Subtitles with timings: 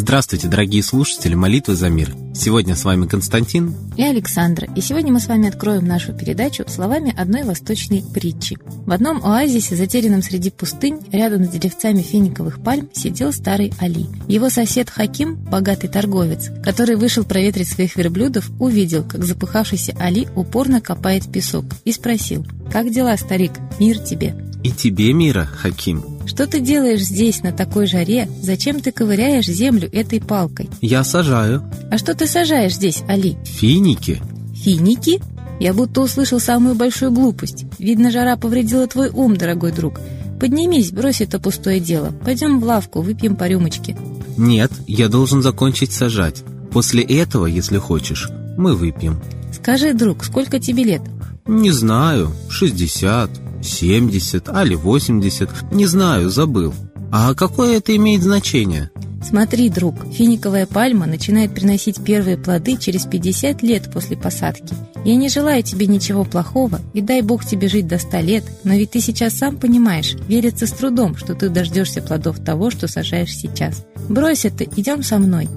[0.00, 2.16] Здравствуйте, дорогие слушатели молитвы за мир.
[2.34, 4.66] Сегодня с вами Константин и Александра.
[4.74, 8.56] И сегодня мы с вами откроем нашу передачу словами одной восточной притчи.
[8.86, 14.06] В одном оазисе, затерянном среди пустынь, рядом с деревцами финиковых пальм, сидел старый Али.
[14.26, 20.80] Его сосед Хаким, богатый торговец, который вышел проветрить своих верблюдов, увидел, как запыхавшийся Али упорно
[20.80, 23.52] копает песок и спросил, «Как дела, старик?
[23.78, 26.19] Мир тебе!» И тебе мира, Хаким.
[26.30, 28.28] Что ты делаешь здесь, на такой жаре?
[28.40, 30.70] Зачем ты ковыряешь землю этой палкой?
[30.80, 31.64] Я сажаю.
[31.90, 33.36] А что ты сажаешь здесь, Али?
[33.44, 34.22] Финики.
[34.54, 35.20] Финики?
[35.58, 37.64] Я будто услышал самую большую глупость.
[37.80, 40.00] Видно, жара повредила твой ум, дорогой друг.
[40.38, 42.12] Поднимись, брось это пустое дело.
[42.24, 43.96] Пойдем в лавку, выпьем по рюмочке.
[44.36, 46.44] Нет, я должен закончить сажать.
[46.70, 49.20] После этого, если хочешь, мы выпьем.
[49.52, 51.02] Скажи, друг, сколько тебе лет?
[51.48, 53.30] Не знаю, шестьдесят.
[53.62, 56.74] 70, али 80, не знаю, забыл.
[57.12, 58.90] А какое это имеет значение?
[59.22, 64.74] Смотри, друг, финиковая пальма начинает приносить первые плоды через 50 лет после посадки.
[65.04, 68.74] Я не желаю тебе ничего плохого, и дай Бог тебе жить до 100 лет, но
[68.74, 73.36] ведь ты сейчас сам понимаешь, верится с трудом, что ты дождешься плодов того, что сажаешь
[73.36, 73.84] сейчас.
[74.08, 75.48] Брось это, идем со мной.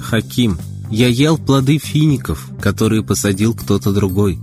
[0.00, 0.58] Хаким,
[0.90, 4.38] я ел плоды фиников, которые посадил кто-то другой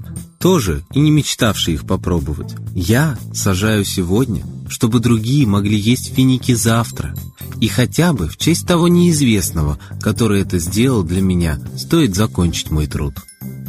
[0.46, 2.54] тоже и не мечтавший их попробовать.
[2.76, 7.16] Я сажаю сегодня, чтобы другие могли есть финики завтра.
[7.62, 12.86] И хотя бы в честь того неизвестного, который это сделал для меня, стоит закончить мой
[12.86, 13.16] труд.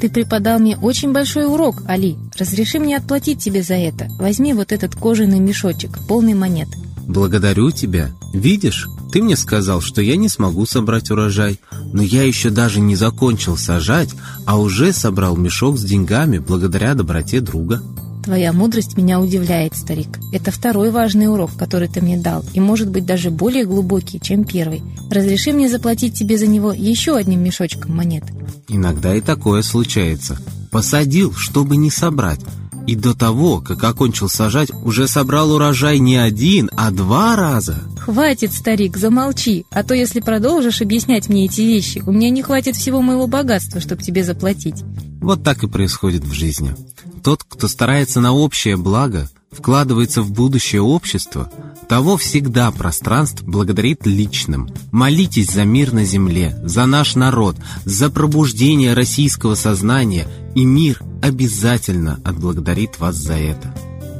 [0.02, 2.18] Ты преподал мне очень большой урок, Али.
[2.38, 4.08] Разреши мне отплатить тебе за это.
[4.18, 6.68] Возьми вот этот кожаный мешочек, полный монет.
[7.06, 8.10] Благодарю тебя.
[8.34, 11.60] Видишь, ты мне сказал, что я не смогу собрать урожай,
[11.92, 14.10] но я еще даже не закончил сажать,
[14.44, 17.80] а уже собрал мешок с деньгами благодаря доброте друга.
[18.24, 20.18] Твоя мудрость меня удивляет, старик.
[20.32, 24.42] Это второй важный урок, который ты мне дал, и может быть даже более глубокий, чем
[24.42, 24.82] первый.
[25.08, 28.24] Разреши мне заплатить тебе за него еще одним мешочком монет.
[28.66, 30.38] Иногда и такое случается.
[30.72, 32.40] Посадил, чтобы не собрать.
[32.86, 37.82] И до того, как окончил сажать, уже собрал урожай не один, а два раза.
[37.98, 42.76] Хватит, старик, замолчи, а то если продолжишь объяснять мне эти вещи, у меня не хватит
[42.76, 44.84] всего моего богатства, чтобы тебе заплатить.
[45.20, 46.76] Вот так и происходит в жизни.
[47.24, 51.50] Тот, кто старается на общее благо, вкладывается в будущее общество,
[51.88, 54.68] того всегда пространств благодарит личным.
[54.92, 62.20] Молитесь за мир на земле, за наш народ, за пробуждение российского сознания, и мир обязательно
[62.24, 63.74] отблагодарит вас за это.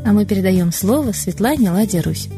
[0.05, 2.28] А мы передаем слово Светлане Ладе Русь.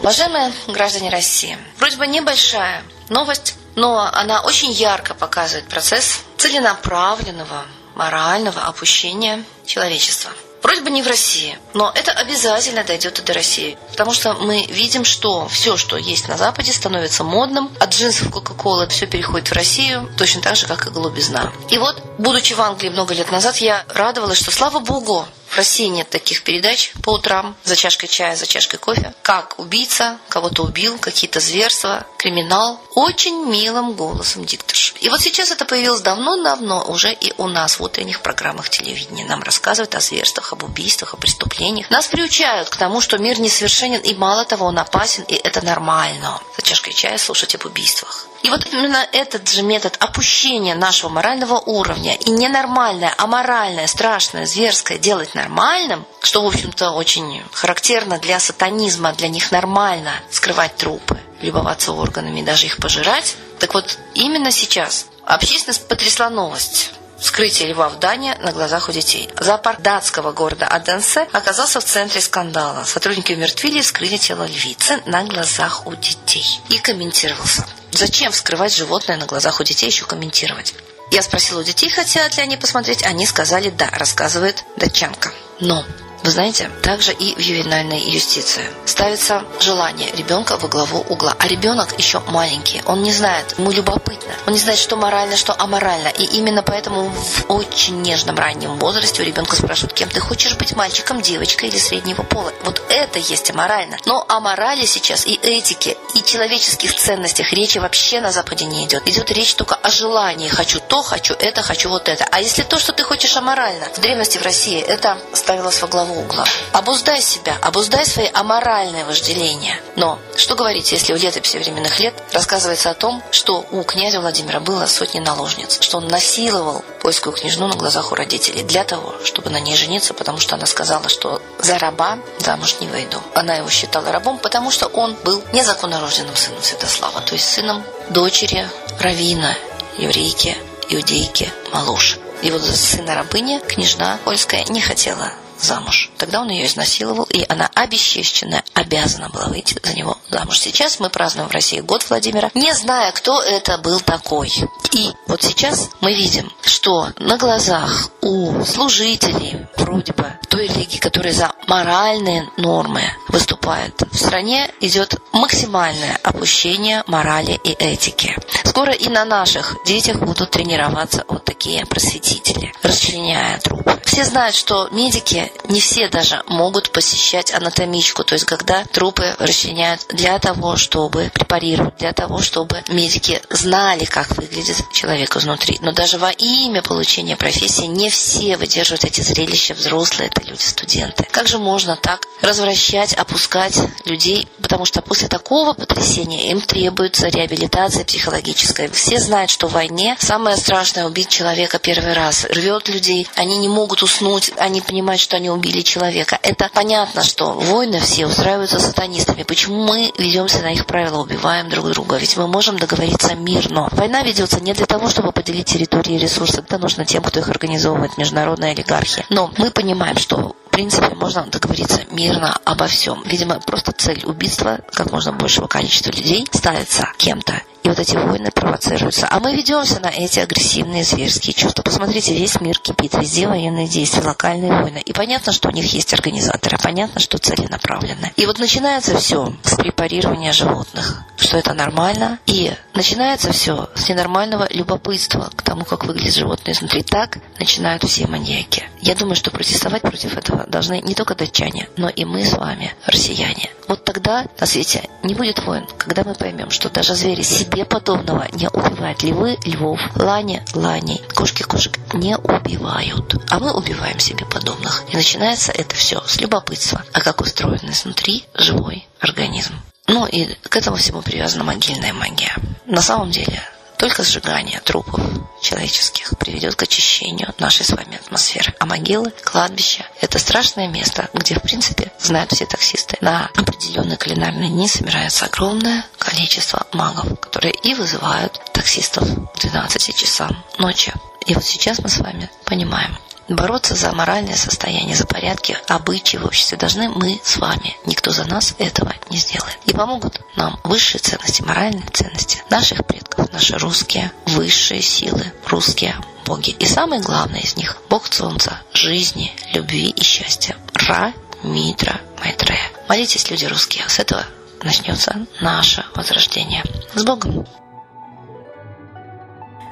[0.00, 7.64] Уважаемые граждане России, вроде бы небольшая новость, но она очень ярко показывает процесс целенаправленного
[7.94, 10.30] морального опущения человечества.
[10.62, 13.78] Вроде бы не в России, но это обязательно дойдет и до России.
[13.90, 17.70] Потому что мы видим, что все, что есть на Западе, становится модным.
[17.80, 21.50] От джинсов Кока-Колы все переходит в Россию, точно так же, как и голубизна.
[21.70, 25.26] И вот, будучи в Англии много лет назад, я радовалась, что, слава богу,
[25.60, 29.12] России нет таких передач по утрам за чашкой чая, за чашкой кофе.
[29.20, 32.80] Как убийца кого-то убил, какие-то зверства, криминал.
[32.94, 34.94] Очень милым голосом дикторши.
[35.00, 39.26] И вот сейчас это появилось давно-давно уже и у нас в утренних программах телевидения.
[39.26, 41.90] Нам рассказывают о зверствах, об убийствах, о преступлениях.
[41.90, 46.40] Нас приучают к тому, что мир несовершенен и мало того, он опасен, и это нормально.
[46.56, 48.26] За чашкой чая слушать об убийствах.
[48.42, 54.98] И вот именно этот же метод опущения нашего морального уровня и ненормальное, аморальное, страшное, зверское
[54.98, 61.92] делать нормальным, что, в общем-то, очень характерно для сатанизма, для них нормально скрывать трупы, любоваться
[61.92, 63.36] органами, даже их пожирать.
[63.58, 69.28] Так вот, именно сейчас общественность потрясла новость вскрытие льва в Дании на глазах у детей.
[69.38, 72.84] Зоопарк датского города Аденсе оказался в центре скандала.
[72.84, 76.46] Сотрудники умертвили и скрыли тело львицы на глазах у детей.
[76.70, 77.66] И комментировался.
[77.92, 80.74] Зачем вскрывать животное на глазах у детей, еще комментировать?
[81.10, 83.02] Я спросила у детей, хотят ли они посмотреть.
[83.04, 85.32] Они сказали «да», рассказывает датчанка.
[85.58, 85.84] Но
[86.22, 91.34] вы знаете, также и в ювенальной юстиции ставится желание ребенка во главу угла.
[91.38, 94.32] А ребенок еще маленький, он не знает, ему любопытно.
[94.46, 96.08] Он не знает, что морально, что аморально.
[96.08, 100.76] И именно поэтому в очень нежном раннем возрасте у ребенка спрашивают, кем ты хочешь быть,
[100.76, 102.52] мальчиком, девочкой или среднего пола.
[102.64, 103.96] Вот это есть аморально.
[104.04, 109.08] Но о морали сейчас и этике, и человеческих ценностях речи вообще на Западе не идет.
[109.08, 110.48] Идет речь только о желании.
[110.48, 112.26] Хочу то, хочу это, хочу вот это.
[112.30, 116.09] А если то, что ты хочешь аморально, в древности в России это ставилось во главу
[116.10, 116.44] того угла.
[116.72, 119.80] Обуздай себя, обуздай свои аморальные вожделения.
[119.96, 124.60] Но что говорить, если в летописи временных лет рассказывается о том, что у князя Владимира
[124.60, 129.50] было сотни наложниц, что он насиловал польскую княжну на глазах у родителей для того, чтобы
[129.50, 133.22] на ней жениться, потому что она сказала, что за раба замуж не выйду.
[133.34, 138.68] Она его считала рабом, потому что он был незаконнорожденным сыном Святослава, то есть сыном дочери
[138.98, 139.56] Равина,
[139.96, 140.56] еврейки,
[140.88, 142.18] иудейки Малуши.
[142.42, 146.10] И вот сына рабыни княжна польская не хотела замуж.
[146.18, 150.58] Тогда он ее изнасиловал, и она обесчещенная обязана была выйти за него замуж.
[150.58, 154.52] Сейчас мы празднуем в России год Владимира, не зная, кто это был такой.
[154.92, 161.32] И вот сейчас мы видим, что на глазах у служителей вроде бы той религии, которые
[161.32, 168.36] за моральные нормы выступают, в стране идет максимальное опущение морали и этики.
[168.64, 174.00] Скоро и на наших детях будут тренироваться вот такие просветители, расчленяя трупы.
[174.04, 180.06] Все знают, что медики не все даже могут посещать анатомичку, то есть когда трупы расчленяют
[180.08, 185.78] для того, чтобы препарировать, для того, чтобы медики знали, как выглядит человек изнутри.
[185.80, 191.26] Но даже во имя получения профессии не все выдерживают эти зрелища, взрослые это люди, студенты.
[191.30, 198.04] Как же можно так развращать, опускать людей, потому что после такого потрясения им требуется реабилитация
[198.04, 198.88] психологическая.
[198.90, 202.44] Все знают, что в войне самое страшное убить человека первый раз.
[202.44, 206.38] Рвет людей, они не могут уснуть, они понимают, что они убили человека.
[206.42, 209.42] Это понятно, что войны все устраиваются сатанистами.
[209.42, 212.16] Почему мы ведемся на их правила, убиваем друг друга?
[212.16, 213.88] Ведь мы можем договориться мирно.
[213.92, 216.60] Война ведется не для того, чтобы поделить территории и ресурсы.
[216.60, 219.24] Это нужно тем, кто их организовывает, международная олигархия.
[219.30, 223.22] Но мы понимаем, что принципе, можно договориться мирно обо всем.
[223.26, 227.60] Видимо, просто цель убийства как можно большего количества людей ставится кем-то.
[227.82, 229.26] И вот эти войны провоцируются.
[229.30, 231.82] А мы ведемся на эти агрессивные зверские чувства.
[231.82, 235.02] Посмотрите, весь мир кипит, везде военные действия, локальные войны.
[235.04, 238.32] И понятно, что у них есть организаторы, понятно, что целенаправленно.
[238.36, 242.38] И вот начинается все с препарирования животных, что это нормально.
[242.44, 247.02] И начинается все с ненормального любопытства к тому, как выглядит животное изнутри.
[247.02, 248.84] Так начинают все маньяки.
[249.00, 252.94] Я думаю, что протестовать против этого должны не только датчане, но и мы с вами,
[253.06, 253.70] россияне.
[253.88, 258.46] Вот тогда на свете не будет войн, когда мы поймем, что даже звери себе подобного
[258.52, 259.22] не убивают.
[259.22, 263.34] Львы львов, лани ланей, кошки кошек не убивают.
[263.50, 265.02] А мы убиваем себе подобных.
[265.10, 267.02] И начинается это все с любопытства.
[267.12, 269.74] А как устроен изнутри живой организм?
[270.06, 272.56] Ну и к этому всему привязана могильная магия.
[272.86, 273.62] На самом деле
[274.00, 275.20] только сжигание трупов
[275.60, 278.74] человеческих приведет к очищению нашей с вами атмосферы.
[278.78, 284.70] А могилы, кладбища– это страшное место, где, в принципе, знают все таксисты, на определенные календарные
[284.70, 291.12] дни собирается огромное количество магов, которые и вызывают таксистов к 12 часам ночи.
[291.44, 293.18] И вот сейчас мы с вами понимаем,
[293.50, 297.96] Бороться за моральное состояние, за порядки, обычаи в обществе должны мы с вами.
[298.06, 299.76] Никто за нас этого не сделает.
[299.86, 306.14] И помогут нам высшие ценности, моральные ценности наших предков, наши русские высшие силы, русские
[306.46, 306.70] боги.
[306.70, 310.76] И самое главное из них– Бог Солнца, жизни, любви и счастья.
[310.94, 311.32] Ра,
[311.64, 312.88] Митра, Майтрея.
[313.08, 314.08] Молитесь, люди русские.
[314.08, 314.44] С этого
[314.84, 316.84] начнется наше возрождение.
[317.14, 317.66] С Богом!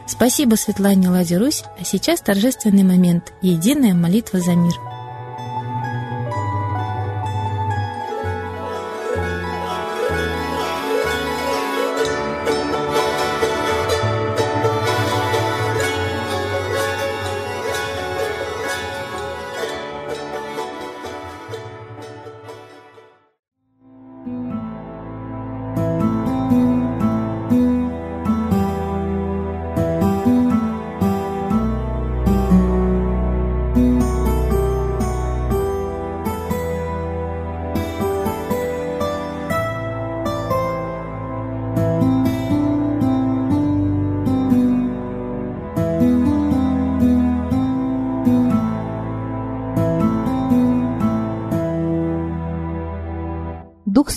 [0.09, 4.75] Спасибо Светлане Ладе а сейчас торжественный момент– единая молитва за мир–